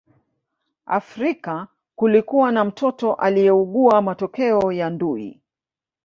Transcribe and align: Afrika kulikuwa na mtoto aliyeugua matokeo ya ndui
Afrika 0.85 1.67
kulikuwa 1.95 2.51
na 2.51 2.65
mtoto 2.65 3.13
aliyeugua 3.13 4.01
matokeo 4.01 4.71
ya 4.71 4.89
ndui 4.89 5.41